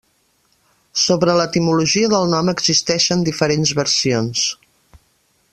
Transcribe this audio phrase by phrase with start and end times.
[1.01, 4.51] Sobre l'etimologia del nom existeixen diferents versions.